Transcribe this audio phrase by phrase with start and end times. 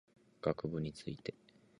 [0.55, 1.35] 学部について